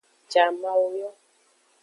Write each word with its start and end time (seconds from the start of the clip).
Jamawo 0.31 0.87
yo. 0.99 1.09